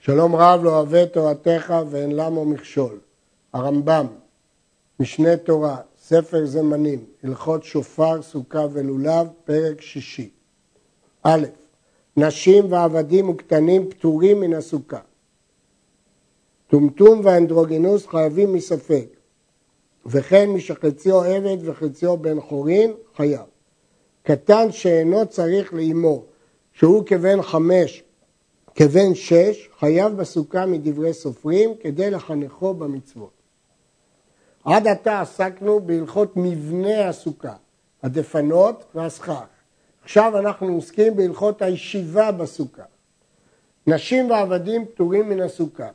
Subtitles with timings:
[0.00, 2.98] שלום רב לא אוהב תורתך ואין למו מכשול.
[3.52, 4.06] הרמב"ם,
[5.00, 10.30] משנה תורה, ספר זמנים, הלכות שופר, סוכה ולולב, פרק שישי.
[11.22, 11.46] א',
[12.16, 15.00] נשים ועבדים וקטנים פטורים מן הסוכה.
[16.68, 19.06] טומטום ואנדרוגינוס חייבים מספק,
[20.06, 23.46] וכן מי שחציו עבד וחציו בן חורין חייב.
[24.22, 26.24] קטן שאינו צריך לאמו,
[26.72, 28.02] שהוא כבן חמש,
[28.74, 33.30] כבן שש, חייב בסוכה מדברי סופרים כדי לחנכו במצוות.
[34.64, 37.54] עד עתה עסקנו בהלכות מבנה הסוכה,
[38.02, 39.44] הדפנות והסכך.
[40.02, 42.82] עכשיו אנחנו עוסקים בהלכות הישיבה בסוכה.
[43.86, 45.88] נשים ועבדים פטורים מן הסוכה.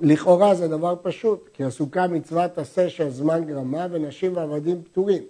[0.00, 5.22] לכאורה זה דבר פשוט, כי הסוכה מצוות עשה של זמן גרמה ונשים ועבדים פטורים.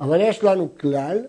[0.00, 1.26] אבל יש לנו כלל,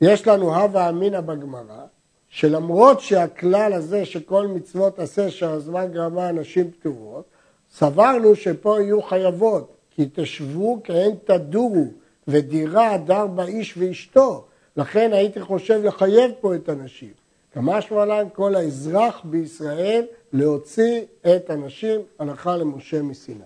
[0.00, 1.86] יש לנו הווה אמינא בגמרא,
[2.30, 7.24] שלמרות שהכלל הזה שכל מצוות עשה שהזמן גרמה נשים פטורות,
[7.70, 11.86] סברנו שפה יהיו חייבות, כי תשבו כהן תדורו,
[12.28, 14.44] ודירה דר בה איש ואשתו.
[14.76, 17.12] לכן הייתי חושב לחייב פה את הנשים.
[17.52, 21.02] כמשמע להם כל האזרח בישראל להוציא
[21.36, 23.40] את הנשים הלכה למשה מסיני.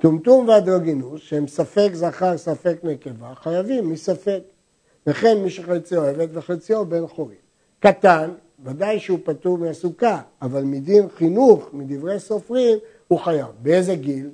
[0.00, 4.40] טומטום והדרגינוס, שהם ספק זכר ספק נקבה, חייבים מספק.
[5.06, 7.47] וכן מי שחציו עבד וחציו בן חורים.
[7.80, 8.30] קטן,
[8.64, 13.46] ודאי שהוא פטור מהסוכה, אבל מדין חינוך, מדברי סופרים, הוא חייב.
[13.62, 14.30] באיזה גיל?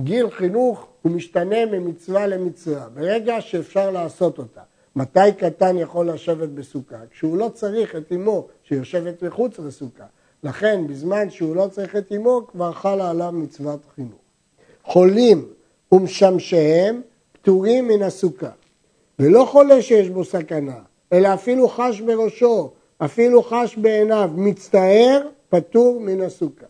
[0.00, 4.60] גיל חינוך הוא משתנה ממצווה למצווה, ברגע שאפשר לעשות אותה.
[4.96, 6.96] מתי קטן יכול לשבת בסוכה?
[7.10, 10.04] כשהוא לא צריך את אמו שיושבת מחוץ לסוכה.
[10.42, 14.20] לכן, בזמן שהוא לא צריך את אמו, כבר חלה עליו מצוות חינוך.
[14.84, 15.48] חולים
[15.92, 17.00] ומשמשיהם
[17.32, 18.50] פטורים מן הסוכה.
[19.18, 20.78] ולא חולה שיש בו סכנה,
[21.14, 26.66] אלא אפילו חש בראשו, אפילו חש בעיניו, מצטער, פטור מן הסוכה.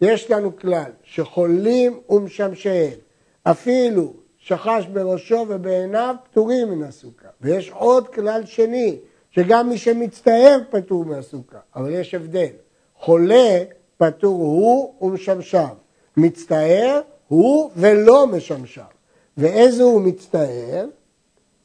[0.00, 2.98] יש לנו כלל שחולים ומשמשיהם,
[3.42, 7.28] אפילו שחש בראשו ובעיניו, פטורים מן הסוכה.
[7.40, 8.98] ויש עוד כלל שני,
[9.30, 12.52] שגם מי שמצטער פטור מהסוכה, אבל יש הבדל.
[12.98, 13.62] חולה
[13.98, 15.74] פטור הוא ומשמשיו,
[16.16, 18.84] מצטער הוא ולא משמשיו.
[19.36, 20.86] ואיזה הוא מצטער?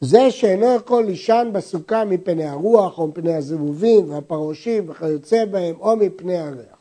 [0.01, 6.37] זה שאינו יכול לישן בסוכה מפני הרוח או מפני הזבובים והפרושים וכיוצא בהם או מפני
[6.37, 6.77] הריח.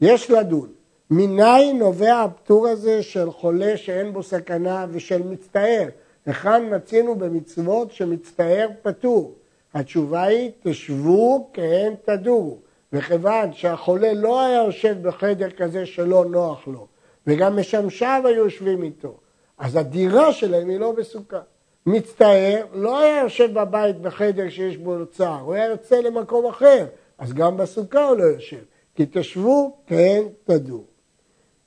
[0.00, 0.68] יש לדון,
[1.10, 5.88] מניין נובע הפטור הזה של חולה שאין בו סכנה ושל מצטער?
[6.26, 9.34] היכן מצינו במצוות שמצטער פטור?
[9.74, 12.58] התשובה היא, תשבו כהן תדורו.
[12.92, 16.86] וכיוון שהחולה לא היה יושב בחדר כזה שלא נוח לו,
[17.26, 19.16] וגם משמשיו היו יושבים איתו,
[19.58, 21.40] אז הדירה שלהם היא לא בסוכה.
[21.86, 26.86] מצטער, לא היה יושב בבית בחדר שיש בו צער, הוא היה יוצא למקום אחר,
[27.18, 28.62] אז גם בסוכה הוא לא יושב,
[28.94, 30.84] כי תשבו כן תדעו.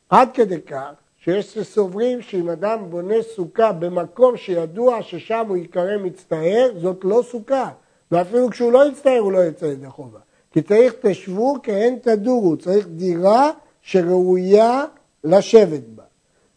[0.09, 6.71] עד כדי כך שיש סוברים שאם אדם בונה סוכה במקום שידוע ששם הוא ייקרא מצטער,
[6.77, 7.69] זאת לא סוכה,
[8.11, 10.19] ואפילו כשהוא לא יצטער הוא לא יוצא ידי חובה.
[10.51, 13.51] כי צריך תשבו כהן תדורו, צריך דירה
[13.81, 14.85] שראויה
[15.23, 16.03] לשבת בה.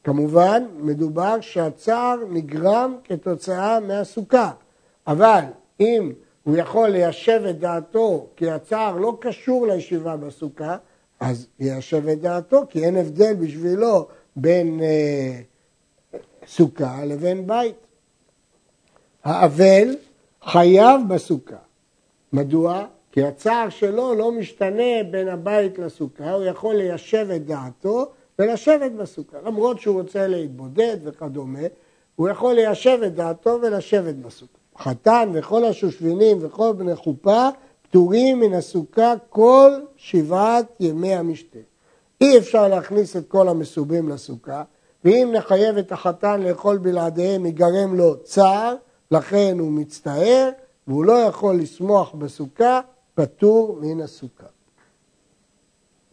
[0.04, 4.50] כמובן, מדובר שהצער נגרם כתוצאה מהסוכה,
[5.06, 5.40] אבל
[5.80, 10.76] אם הוא יכול ליישב את דעתו כי הצער לא קשור לישיבה בסוכה,
[11.20, 15.40] אז יישב את דעתו, כי אין הבדל בשבילו בין אה,
[16.46, 17.76] סוכה לבין בית.
[19.24, 19.96] האבל
[20.44, 21.56] חייב בסוכה.
[22.32, 22.86] מדוע?
[23.12, 29.36] כי הצער שלו לא משתנה בין הבית לסוכה, הוא יכול ליישב את דעתו ולשבת בסוכה.
[29.44, 31.58] למרות שהוא רוצה להתבודד וכדומה,
[32.16, 34.58] הוא יכול ליישב את דעתו ולשבת בסוכה.
[34.78, 37.48] חתן וכל השושבינים וכל בני חופה
[37.82, 41.58] פטורים מן הסוכה כל שבעת ימי המשתה.
[42.20, 44.62] אי אפשר להכניס את כל המסובים לסוכה,
[45.04, 48.74] ואם נחייב את החתן לאכול בלעדיהם ייגרם לו צער,
[49.10, 50.50] לכן הוא מצטער,
[50.86, 52.80] והוא לא יכול לשמוח בסוכה,
[53.14, 54.46] פטור מן הסוכה.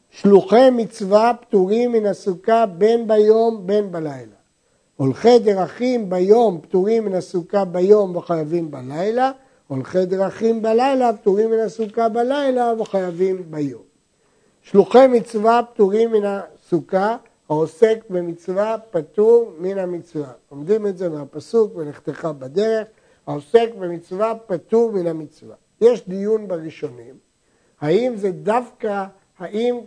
[0.09, 4.35] שלוחי מצווה פטורים מן הסוכה בין ביום בין בלילה.
[4.95, 9.31] הולכי דרכים ביום פטורים מן הסוכה ביום וחייבים בלילה,
[9.67, 13.81] הולכי דרכים בלילה פטורים מן הסוכה בלילה וחייבים ביום.
[14.61, 17.17] שלוחי מצווה פטורים מן הסוכה,
[17.49, 20.31] העוסק במצווה פטור מן המצווה.
[20.51, 22.87] לומדים את זה מהפסוק ולכתך בדרך,
[23.27, 25.55] העוסק במצווה פטור מן המצווה.
[25.81, 27.15] יש דיון בראשונים,
[27.81, 29.05] האם זה דווקא,
[29.39, 29.79] האם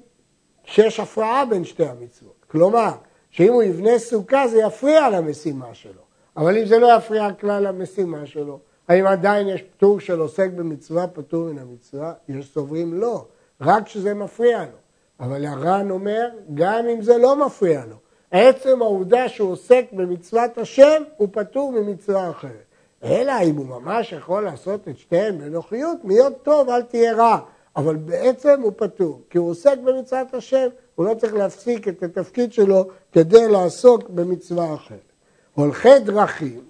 [0.64, 2.44] שיש הפרעה בין שתי המצוות.
[2.50, 2.90] כלומר,
[3.30, 6.02] שאם הוא יבנה סוכה זה יפריע למשימה שלו,
[6.36, 11.06] אבל אם זה לא יפריע כלל למשימה שלו, האם עדיין יש פטור של עוסק במצווה
[11.06, 12.12] פטור מן המצווה?
[12.28, 13.24] יש סוברים לא,
[13.60, 14.78] רק כשזה מפריע לו.
[15.20, 17.96] אבל הר"ן אומר, גם אם זה לא מפריע לו,
[18.30, 22.64] עצם העובדה שהוא עוסק במצוות השם, הוא פטור ממצווה אחרת.
[23.04, 27.38] אלא אם הוא ממש יכול לעשות את שתיהן בנוחיות, להיות טוב, אל תהיה רע.
[27.76, 32.52] אבל בעצם הוא פטור, כי הוא עוסק במצוות השם, הוא לא צריך להפסיק את התפקיד
[32.52, 35.12] שלו כדי לעסוק במצווה אחרת.
[35.54, 36.60] הולכי דרכים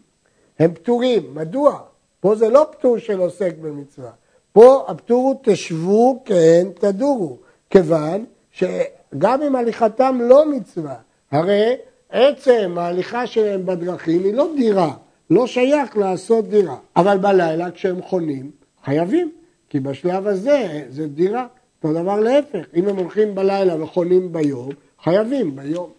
[0.59, 1.79] הם פטורים, מדוע?
[2.21, 4.11] פה זה לא פטור של עוסק במצווה,
[4.53, 7.37] פה הפטור הוא תשבו כהן תדורו,
[7.71, 10.95] כיוון שגם אם הליכתם לא מצווה,
[11.31, 11.77] הרי
[12.11, 14.95] עצם ההליכה שלהם בדרכים היא לא דירה,
[15.31, 18.51] לא שייך לעשות דירה, אבל בלילה כשהם חונים
[18.85, 19.33] חייבים,
[19.73, 21.47] כי בשלב הזה זה דירה,
[21.85, 24.69] אותו דבר להפך, אם הם הולכים בלילה וחונים ביום,
[25.03, 25.91] חייבים ביום.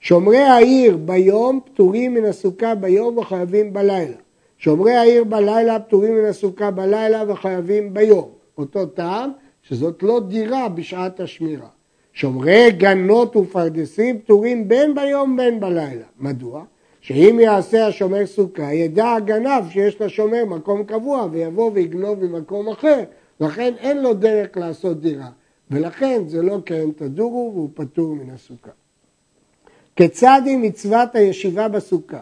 [0.00, 4.16] שומרי העיר ביום פטורים מן הסוכה ביום וחייבים בלילה.
[4.58, 8.28] שומרי העיר בלילה פטורים מן הסוכה בלילה וחייבים ביום.
[8.58, 9.30] אותו טעם
[9.62, 11.68] שזאת לא דירה בשעת השמירה.
[12.12, 16.06] שומרי גנות ופרדסים פטורים בין ביום בין בלילה.
[16.18, 16.64] מדוע?
[17.04, 23.02] שאם יעשה השומר סוכה, ידע הגנב שיש לשומר מקום קבוע ויבוא ויגנוב ממקום אחר,
[23.40, 25.28] לכן אין לו דרך לעשות דירה,
[25.70, 28.70] ולכן זה לא קרן תדורו והוא פטור מן הסוכה.
[29.96, 32.20] כיצד היא מצוות הישיבה בסוכה?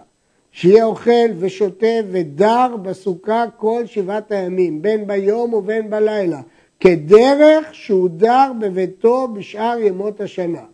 [0.52, 6.40] שיהיה אוכל ושותה ודר בסוכה כל שבעת הימים, בין ביום ובין בלילה,
[6.80, 10.64] כדרך שהוא דר בביתו בשאר ימות השנה.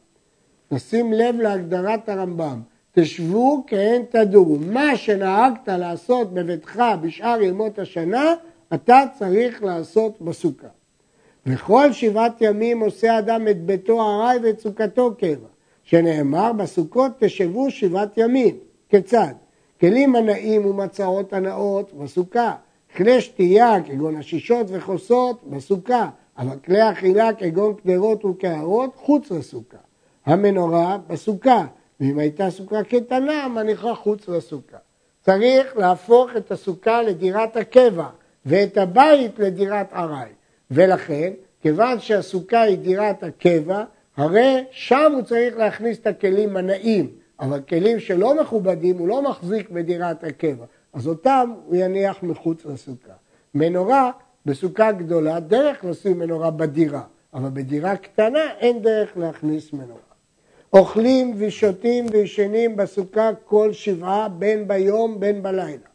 [0.72, 2.60] נשים לב להגדרת הרמב"ם,
[2.92, 4.56] תשבו כהן תדורו.
[4.66, 8.34] מה שנהגת לעשות בביתך בשאר ימות השנה,
[8.74, 10.66] אתה צריך לעשות בסוכה.
[11.46, 15.48] וכל שבעת ימים עושה אדם את ביתו ארעי ואת סוכתו קבע,
[15.82, 18.56] שנאמר בסוכות תשבו שבעת ימים.
[18.88, 19.34] כיצד?
[19.80, 22.54] כלים הנאים ומצעות הנאות בסוכה,
[22.96, 26.08] כלי שתייה כגון השישות וכוסות בסוכה,
[26.38, 29.76] אבל כלי אכילה כגון קדרות וקערות חוץ לסוכה.
[30.26, 31.66] המנורה בסוכה,
[32.00, 34.76] ואם הייתה סוכה קטנה, מניחה חוץ לסוכה.
[35.22, 38.08] צריך להפוך את הסוכה לדירת הקבע
[38.46, 40.30] ואת הבית לדירת ארעי.
[40.70, 43.84] ולכן, כיוון שהסוכה היא דירת הקבע,
[44.16, 47.10] הרי שם הוא צריך להכניס את הכלים הנאים,
[47.40, 53.12] אבל כלים שלא מכובדים הוא לא מחזיק בדירת הקבע, אז אותם הוא יניח מחוץ לסוכה.
[53.54, 54.10] מנורה
[54.46, 57.02] בסוכה גדולה, דרך לשים מנורה בדירה,
[57.34, 60.07] אבל בדירה קטנה אין דרך להכניס מנורה.
[60.72, 65.88] אוכלים ושותים וישנים בסוכה כל שבעה, בין ביום בין בלילה.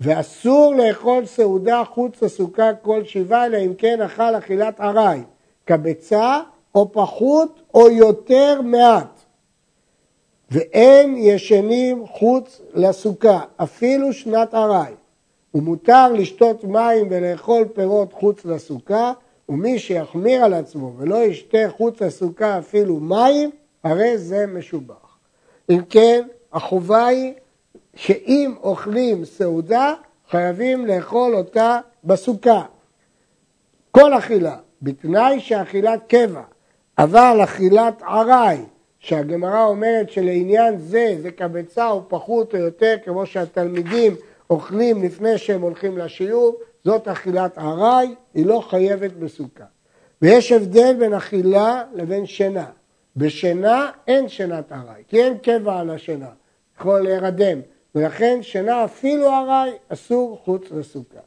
[0.00, 5.20] ואסור לאכול סעודה חוץ לסוכה כל שבעה, אלא אם כן אכל אכילת ארעי,
[5.66, 6.40] כביצה
[6.74, 9.20] או פחות או יותר מעט.
[10.50, 14.92] ואין ישנים חוץ לסוכה, אפילו שנת ארעי.
[15.54, 19.12] ומותר לשתות מים ולאכול פירות חוץ לסוכה,
[19.48, 23.50] ומי שיחמיר על עצמו ולא ישתה חוץ לסוכה אפילו מים,
[23.84, 25.18] הרי זה משובח.
[25.70, 27.32] אם כן, החובה היא
[27.94, 29.94] שאם אוכלים סעודה,
[30.30, 32.62] חייבים לאכול אותה בסוכה.
[33.90, 36.42] כל אכילה, בתנאי שאכילת קבע,
[36.98, 38.58] אבל אכילת עראי,
[38.98, 44.16] שהגמרא אומרת שלעניין זה, זה כביצה או פחות או יותר, כמו שהתלמידים
[44.50, 49.64] אוכלים לפני שהם הולכים לשיעור, זאת אכילת עראי, היא לא חייבת בסוכה.
[50.22, 52.66] ויש הבדל בין אכילה לבין שינה.
[53.18, 56.28] בשינה אין שינת ארעי, כי אין קבע על השינה,
[56.76, 57.60] יכול להירדם,
[57.94, 61.20] ולכן שינה אפילו ארעי אסור חוץ לסוכה.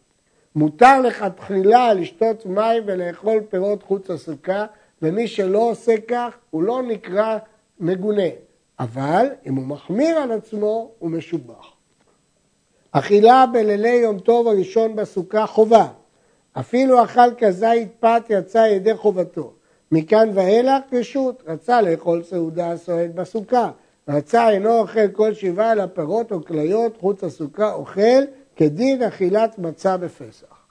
[0.55, 4.65] מותר לך תחילה לשתות מים ולאכול פירות חוץ לסוכה,
[5.01, 7.37] ומי שלא עושה כך הוא לא נקרא
[7.79, 8.29] מגונה,
[8.79, 11.71] אבל אם הוא מחמיר על עצמו הוא משובח.
[12.91, 15.87] אכילה בלילי יום טוב הראשון בסוכה חובה,
[16.53, 19.53] אפילו אכל כזית פת יצא ידי חובתו.
[19.91, 23.71] מכאן ואילך רשות, רצה לאכול סעודה סועד בסוכה,
[24.07, 28.23] רצה אינו אוכל כל שבעה אלא פירות או כליות, חוץ הסוכה אוכל
[28.55, 30.61] כדין אכילת מצה בפסח.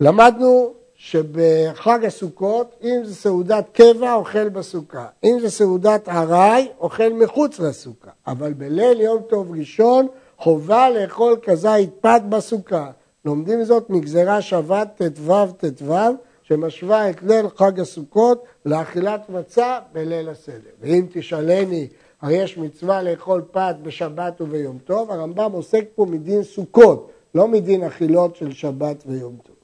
[0.00, 5.06] למדנו שבחג הסוכות, אם זה סעודת קבע, אוכל בסוכה.
[5.24, 8.10] אם זה סעודת ארעי, אוכל מחוץ לסוכה.
[8.26, 10.06] אבל בליל יום טוב ראשון,
[10.38, 12.90] חובה לאכול כזית פת בסוכה.
[13.24, 15.94] לומדים זאת מגזרה שבת ט"ו ט"ו,
[16.48, 20.70] שמשווה את ליל חג הסוכות לאכילת מצה בליל הסדר.
[20.80, 21.88] ואם תשאלני,
[22.22, 27.84] הרי יש מצווה לאכול פת בשבת וביום טוב, הרמב"ם עוסק פה מדין סוכות, לא מדין
[27.84, 29.56] אכילות של שבת ויום טוב.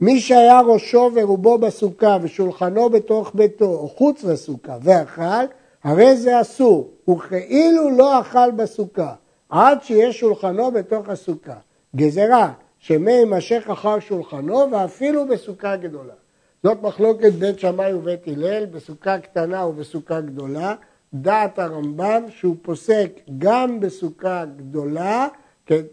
[0.00, 5.44] מי שהיה ראשו ורובו בסוכה ושולחנו בתוך ביתו או חוץ לסוכה ואכל,
[5.84, 9.14] הרי זה אסור, וכאילו לא אכל בסוכה,
[9.48, 11.56] עד שיהיה שולחנו בתוך הסוכה.
[11.96, 16.14] גזרה, שמי יימשך אחר שולחנו ואפילו בסוכה גדולה.
[16.62, 20.74] זאת מחלוקת בית שמאי ובית הלל, בסוכה קטנה ובסוכה גדולה.
[21.14, 25.28] דעת הרמב"ם שהוא פוסק גם בסוכה גדולה,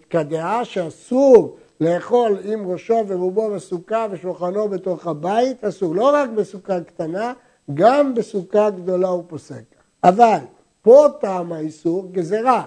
[0.09, 5.95] כדעה שאסור לאכול עם ראשו ורובו בסוכה ושולחנו בתוך הבית, אסור.
[5.95, 7.33] לא רק בסוכה קטנה,
[7.73, 9.63] גם בסוכה גדולה הוא פוסק.
[10.03, 10.37] אבל
[10.81, 12.63] פה טעם האיסור גזרה.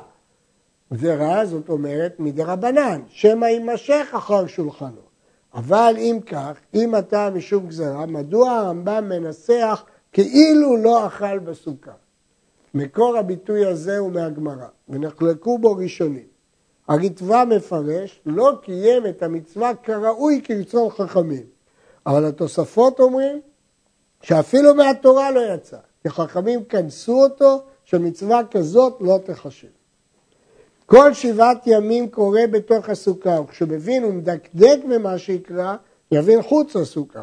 [0.93, 5.01] גזרה זאת אומרת מדרבנן, שמא יימשך אחר שולחנו.
[5.55, 11.93] אבל אם כך, אם אתה משום גזרה, מדוע הרמב"ם מנסח כאילו לא אכל בסוכה?
[12.75, 16.27] מקור הביטוי הזה הוא מהגמרא, ונחלקו בו ראשונים.
[16.89, 21.45] הריטב"א מפרש, לא קיים את המצווה כראוי כרצון חכמים.
[22.07, 23.41] אבל התוספות אומרים
[24.23, 29.80] שאפילו מהתורה לא יצא, כי חכמים כנסו אותו שמצווה כזאת לא תחשב.
[30.91, 35.77] כל שבעת ימים קורה בתוך הסוכה, וכשמבין ומדקדק במה שיקרא,
[36.13, 37.23] יבין חוץ לסוכה,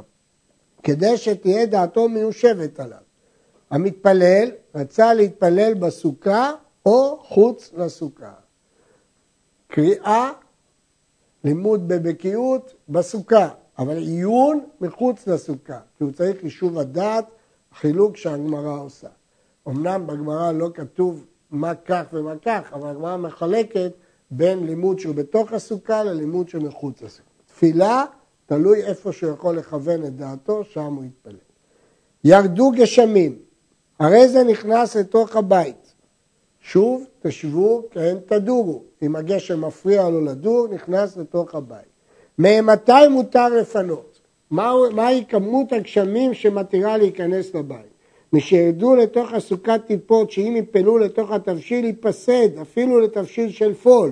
[0.83, 2.97] כדי שתהיה דעתו מיושבת עליו.
[3.69, 6.51] המתפלל רצה להתפלל בסוכה
[6.85, 8.33] או חוץ לסוכה.
[9.67, 10.31] קריאה,
[11.43, 17.25] לימוד בבקיאות בסוכה, אבל עיון מחוץ לסוכה, כי הוא צריך יישוב הדעת,
[17.79, 19.09] חילוק שהגמרא עושה.
[19.67, 23.91] אמנם בגמרא לא כתוב מה כך ומה כך, אבל הגמרא מחלקת
[24.31, 27.23] בין לימוד שהוא בתוך הסוכה ללימוד שמחוץ לסוכה.
[27.45, 28.05] תפילה,
[28.45, 31.35] תלוי איפה שהוא יכול לכוון את דעתו, שם הוא יתפלל.
[32.23, 33.39] ירדו גשמים,
[33.99, 35.93] הרי זה נכנס לתוך הבית.
[36.61, 38.83] שוב, תשבו, כן תדורו.
[39.01, 41.87] אם הגשם מפריע לו לדור, נכנס לתוך הבית.
[42.39, 44.19] ממתי מותר לפנות?
[44.51, 47.96] מהי כמות הגשמים שמתירה להיכנס לבית?
[48.33, 54.11] משירדו לתוך הסוכת טיפות, שאם יפלו לתוך התבשיל ייפסד, אפילו לתבשיל של פול.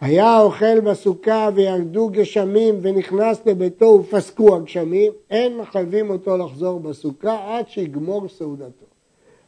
[0.00, 7.68] היה אוכל בסוכה וירדו גשמים ונכנס לביתו ופסקו הגשמים, אין מחייבים אותו לחזור בסוכה עד
[7.68, 8.86] שיגמור סעודתו.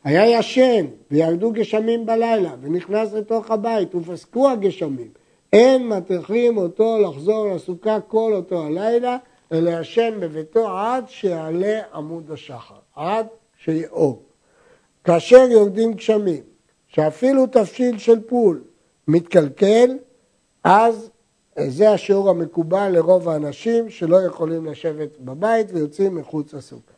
[0.05, 5.09] היה ישן וירדו גשמים בלילה ונכנס לתוך הבית ופסקו הגשמים,
[5.53, 9.17] אין מטריחים אותו לחזור לסוכה כל אותו הלילה,
[9.53, 13.27] אלא ישן בביתו עד שיעלה עמוד השחר, עד
[13.65, 14.23] שיאור.
[15.05, 16.43] כאשר יורדים גשמים,
[16.89, 18.63] שאפילו תבשיל של פול
[19.09, 19.97] מתקלקל,
[20.65, 21.11] אז
[21.67, 26.93] זה השיעור המקובל לרוב האנשים שלא יכולים לשבת בבית ויוצאים מחוץ לסוכה.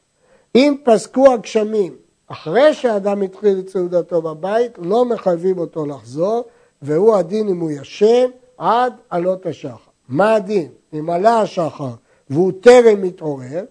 [0.55, 6.45] אם פסקו הגשמים אחרי שהאדם התחיל את סעודתו בבית, לא מחייבים אותו לחזור,
[6.83, 8.27] והוא הדין אם הוא ישן
[8.59, 9.91] עד עלות השחר.
[10.09, 10.69] מה הדין?
[10.93, 11.91] אם עלה השחר
[12.31, 13.65] והוא טרם מתעורר,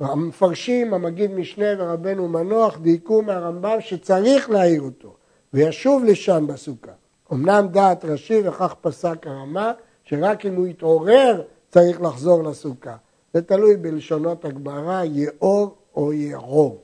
[0.00, 5.14] המפרשים, המגיד משנה ורבנו מנוח, דייקו מהרמב"ם שצריך להעיר אותו,
[5.52, 6.92] וישוב לישן בסוכה.
[7.32, 9.72] אמנם דעת ראשי וכך פסק הרמה,
[10.04, 12.96] שרק אם הוא יתעורר צריך לחזור לסוכה.
[13.34, 16.82] זה תלוי בלשונות הגמרא, יאור או יעור.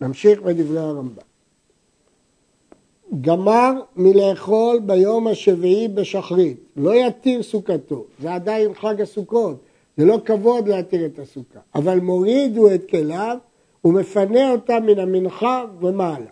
[0.00, 1.22] נמשיך בדברי הרמב"ם.
[3.20, 9.56] גמר מלאכול ביום השביעי בשחרית, לא יתיר סוכתו, זה עדיין חג הסוכות,
[9.96, 13.36] זה לא כבוד להתיר את הסוכה, אבל מורידו את כליו
[13.84, 16.30] ומפנה אותם מן המנחה ומעלה.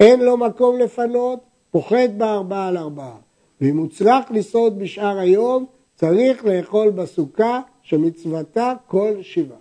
[0.00, 1.38] אין לו מקום לפנות,
[1.70, 3.16] פוחד בארבעה על ארבעה.
[3.60, 9.58] ואם הוא צריך לשרוד בשאר היום, צריך לאכול בסוכה שמצוותה כל שבעה.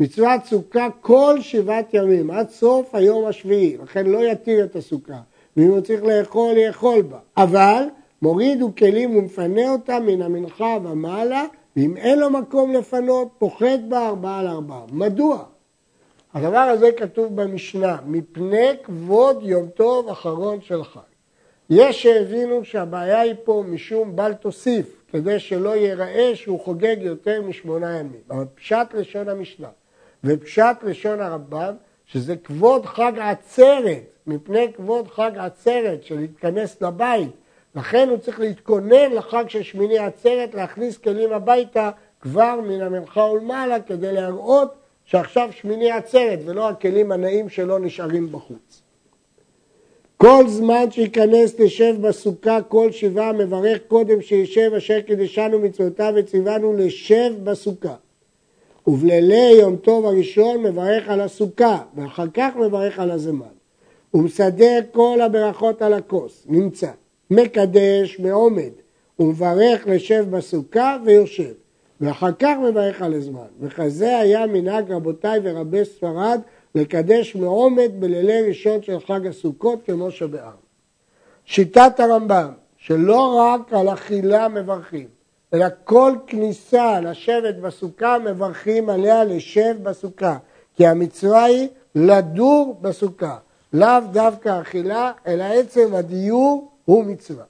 [0.00, 5.20] מצוות סוכה כל שבעת ימים, עד סוף היום השביעי, לכן לא יתיר את הסוכה.
[5.56, 7.18] ואם הוא צריך לאכול, יאכול בה.
[7.36, 7.84] אבל
[8.22, 11.44] מוריד כלים ומפנה אותם מן המנחה ומעלה,
[11.76, 14.82] ואם אין לו מקום לפנות, פוחת בה ארבעה על ארבעה.
[14.92, 15.44] מדוע?
[16.34, 21.00] הדבר הזה כתוב במשנה, מפני כבוד יום טוב אחרון של חג.
[21.70, 27.98] יש שהבינו שהבעיה היא פה משום בל תוסיף, כדי שלא ייראה שהוא חוגג יותר משמונה
[27.98, 28.20] ימים.
[28.30, 29.68] אבל פשט לשון המשנה.
[30.24, 31.74] ופשט לשון הרמב"ם,
[32.06, 37.30] שזה כבוד חג עצרת, מפני כבוד חג עצרת של להתכנס לבית.
[37.76, 41.90] לכן הוא צריך להתכונן לחג של שמיני עצרת, להכניס כלים הביתה
[42.20, 48.82] כבר מן המנחה ולמעלה, כדי להראות שעכשיו שמיני עצרת, ולא הכלים הנאים שלא נשארים בחוץ.
[50.16, 57.32] כל זמן שייכנס לשב בסוכה כל שבעה מברך קודם שישב אשר קידשנו מצוותיו וציוונו לשב
[57.44, 57.94] בסוכה.
[58.86, 63.46] ובלילי יום טוב הראשון מברך על הסוכה, ואחר כך מברך על הזמן.
[64.10, 66.90] הוא מסדר כל הברכות על הכוס, נמצא,
[67.30, 68.70] מקדש מעומד,
[69.18, 71.52] ומברך לשב בסוכה ויושב,
[72.00, 73.46] ואחר כך מברך על הזמן.
[73.60, 76.40] וכזה היה מנהג רבותיי ורבי ספרד
[76.74, 80.66] לקדש מעומד בלילי ראשון של חג הסוכות כמו שבעם.
[81.44, 85.08] שיטת הרמב"ם, שלא רק על אכילה מברכים,
[85.54, 90.36] אלא כל כניסה לשבת בסוכה מברכים עליה לשב בסוכה,
[90.76, 93.36] כי המצווה היא לדור בסוכה,
[93.72, 97.44] לאו דווקא אכילה, אלא עצם הדיור הוא מצווה.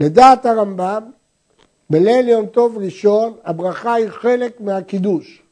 [0.00, 1.02] לדעת הרמב"ם,
[1.90, 5.42] בליל יום טוב ראשון הברכה היא חלק מהקידוש.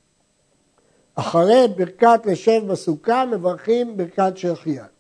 [1.15, 4.91] אחרי ברכת לשב בסוכה מברכים ברכת שהחייאת.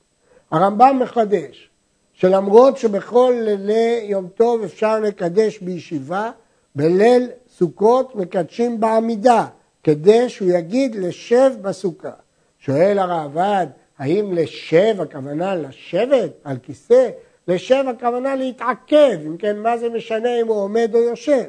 [0.50, 1.70] הרמב"ם מחדש
[2.12, 6.30] שלמרות שבכל לילי יום טוב אפשר לקדש בישיבה,
[6.74, 9.46] בליל סוכות מקדשים בעמידה,
[9.82, 12.12] כדי שהוא יגיד לשב בסוכה.
[12.58, 13.66] שואל הראב"ד,
[13.98, 17.10] האם לשב הכוונה לשבת על כיסא?
[17.48, 21.44] לשב הכוונה להתעכב, אם כן מה זה משנה אם הוא עומד או יושב?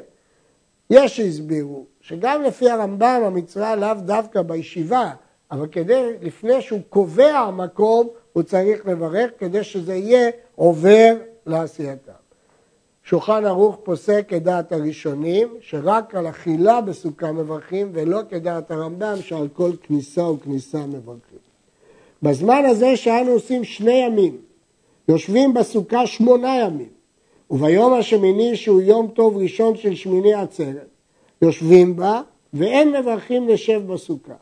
[0.90, 5.10] יש שהסבירו שגם לפי הרמב"ם המצווה לאו דווקא בישיבה,
[5.50, 11.14] אבל כדי, לפני שהוא קובע מקום, הוא צריך לברך כדי שזה יהיה עובר
[11.46, 12.12] לעשייתם.
[13.04, 19.70] שולחן ערוך פוסק כדעת הראשונים, שרק על אכילה בסוכה מברכים, ולא כדעת הרמב"ם שעל כל
[19.82, 21.38] כניסה וכניסה מברכים.
[22.22, 24.36] בזמן הזה שאנו עושים שני ימים,
[25.08, 26.88] יושבים בסוכה שמונה ימים,
[27.50, 30.88] וביום השמיני שהוא יום טוב ראשון של שמיני עצרת,
[31.42, 32.20] יושבים בה
[32.52, 34.34] ואין מברכים לשב בסוכה.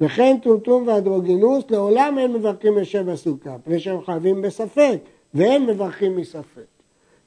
[0.00, 4.98] וכן טומטום ואנדרוגינוס לעולם אין מברכים לשב בסוכה, פני שהם חייבים בספק,
[5.34, 6.62] ואין מברכים מספק.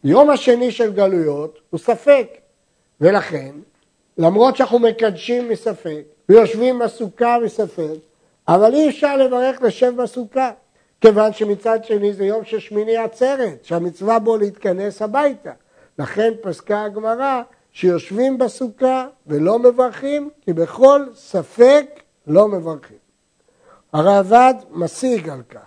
[0.03, 2.27] יום השני של גלויות הוא ספק,
[3.01, 3.51] ולכן,
[4.17, 7.95] למרות שאנחנו מקדשים מספק, ויושבים בסוכה מספק,
[8.47, 10.51] אבל אי אפשר לברך לשב בסוכה,
[11.01, 15.51] כיוון שמצד שני זה יום של שמיני עצרת, שהמצווה בו להתכנס הביתה.
[15.99, 21.85] לכן פסקה הגמרא שיושבים בסוכה ולא מברכים, כי בכל ספק
[22.27, 22.97] לא מברכים.
[23.93, 25.65] הראב"ד משיג על כך,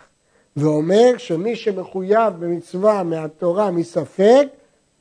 [0.56, 4.46] ואומר שמי שמחויב במצווה מהתורה מספק,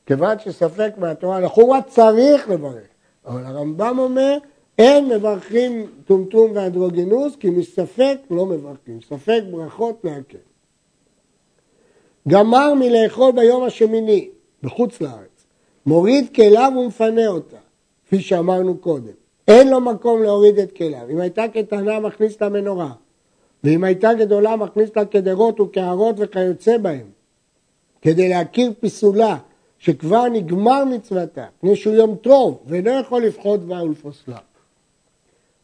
[0.06, 2.86] כיוון שספק מהתורה לחומרה צריך לברך.
[3.26, 4.38] אבל הרמב"ם אומר,
[4.78, 9.00] אין מברכים טומטום ואנדרוגינוס, כי מספק לא מברכים.
[9.00, 10.38] ספק ברכות להקל.
[12.28, 14.28] גמר מלאכול ביום השמיני,
[14.62, 15.46] בחוץ לארץ,
[15.86, 17.56] מוריד כליו ומפנה אותה,
[18.06, 19.12] כפי שאמרנו קודם.
[19.48, 21.06] אין לו מקום להוריד את כליו.
[21.10, 22.92] אם הייתה קטנה מכניס לה מנורה,
[23.64, 27.06] ואם הייתה גדולה מכניס לה קדרות וקערות וכיוצא בהם,
[28.02, 29.38] כדי להכיר פיסולה
[29.78, 34.38] שכבר נגמר מצוותה, מפני שהוא יום טוב ואינו יכול לפחות בה ולפוסלה.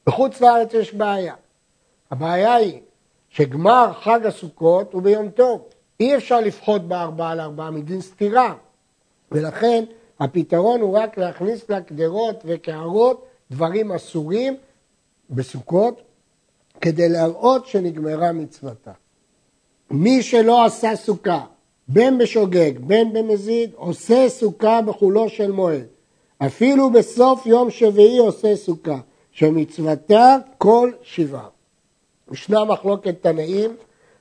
[0.06, 1.34] בחוץ לארץ יש בעיה.
[2.10, 2.80] הבעיה היא
[3.28, 5.62] שגמר חג הסוכות הוא ביום טוב.
[6.00, 8.54] אי אפשר לפחות בארבעה על ארבעה מדין סתירה.
[9.32, 9.84] ולכן
[10.20, 14.56] הפתרון הוא רק להכניס לה קדרות וקערות דברים אסורים
[15.30, 16.02] בסוכות
[16.80, 18.92] כדי להראות שנגמרה מצוותה.
[19.90, 21.44] מי שלא עשה סוכה,
[21.88, 25.86] בין בשוגג, בין במזיד, עושה סוכה בחולו של מועד.
[26.38, 28.98] אפילו בסוף יום שביעי עושה סוכה,
[29.34, 31.48] שמצוותה כל שבעה.
[32.32, 33.76] ישנה מחלוקת תנאים,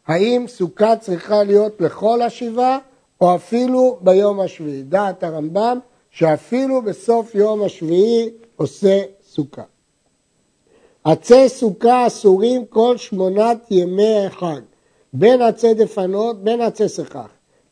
[0.08, 2.78] האם סוכה צריכה להיות לכל השבעה
[3.22, 4.84] או אפילו ביום השביעי.
[4.84, 5.80] דעת הרמב"ם
[6.12, 9.64] שאפילו בסוף יום השביעי עושה סוכה.
[11.04, 14.62] עצי סוכה אסורים כל שמונת ימי החג,
[15.14, 17.28] בין עצי דפנות, בין עצי סכך.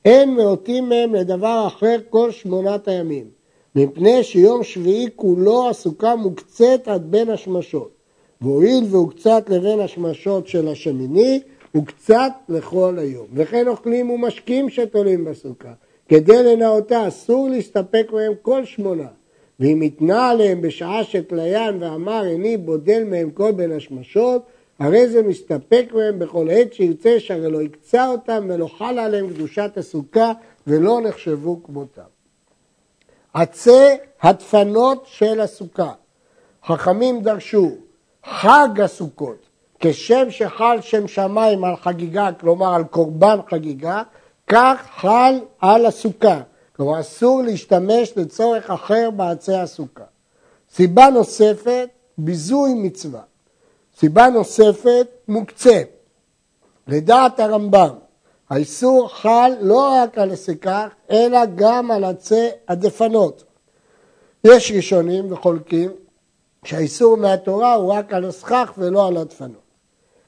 [0.06, 3.30] אין מאותים מהם לדבר אחר כל שמונת הימים,
[3.76, 7.92] מפני שיום שביעי כולו הסוכה מוקצת עד בין השמשות.
[8.42, 11.40] והואיל והוא קצת לבין השמשות של השמיני,
[11.72, 13.28] הוא קצת לכל היום.
[13.34, 15.74] וכן אוכלים ומשקים שתולים בסוכה.
[16.10, 19.08] כדי לנאותה אסור להסתפק מהם כל שמונה.
[19.60, 24.42] ואם התנה עליהם בשעה שתליין ואמר איני בודל מהם כל בין השמשות,
[24.80, 29.72] הרי זה מסתפק מהם בכל עת שירצה שהרי לא יקצה אותם ולא חלה עליהם קדושת
[29.78, 30.32] הסוכה
[30.68, 32.21] ולא נחשבו כמותם.
[33.34, 35.92] עצי הדפנות של הסוכה.
[36.66, 37.72] חכמים דרשו
[38.26, 39.48] חג הסוכות
[39.80, 44.04] כשם שחל שם שמיים על חגיגה, כלומר על קורבן חגיגה,
[44.48, 46.42] כך חל על הסוכה.
[46.76, 50.04] כלומר אסור להשתמש לצורך אחר בעצי הסוכה.
[50.74, 53.22] סיבה נוספת, ביזוי מצווה.
[53.98, 55.82] סיבה נוספת, מוקצה.
[56.88, 57.96] לדעת הרמב"ם,
[58.52, 63.44] האיסור חל לא רק על הסכך, אלא גם על עצי הדפנות.
[64.44, 65.92] יש ראשונים וחולקים
[66.66, 69.62] שהאיסור מהתורה הוא רק על הסכך ולא על הדפנות.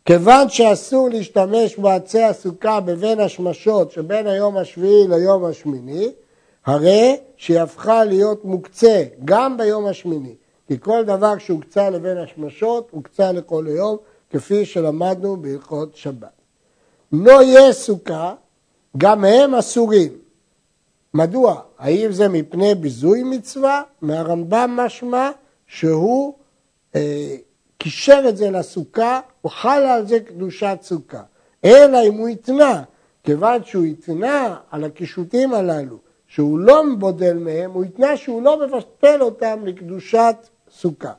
[0.06, 6.12] כיוון שאסור להשתמש בעצי הסוכה בבין השמשות שבין היום השביעי ליום השמיני,
[6.66, 10.36] הרי שהיא הפכה להיות מוקצה גם ביום השמיני,
[10.68, 13.98] כי כל דבר שהוקצה לבין השמשות הוקצה לכל היום,
[14.30, 16.43] כפי שלמדנו בהלכות שבת.
[17.14, 18.34] לא יהיה סוכה,
[18.98, 20.12] גם הם אסורים.
[21.14, 21.62] מדוע?
[21.78, 23.82] האם זה מפני ביזוי מצווה?
[24.02, 25.30] מהרמב"ם משמע
[25.68, 26.34] שהוא
[26.96, 27.36] אה,
[27.78, 31.22] קישר את זה לסוכה, הוא חלה על זה קדושת סוכה.
[31.66, 32.84] אלא אם הוא התנה,
[33.24, 35.98] כיוון שהוא התנה על הקישוטים הללו,
[36.28, 40.36] שהוא לא בודל מהם, הוא התנה שהוא לא מבטל אותם לקדושת
[40.72, 41.14] סוכה.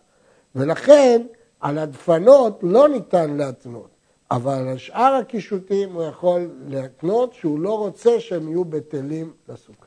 [0.54, 1.22] ולכן
[1.60, 3.93] על הדפנות לא ניתן להתנות,
[4.34, 9.83] אבל על שאר הקישוטים הוא יכול להתנות שהוא לא רוצה שהם יהיו בטלים לסוכה.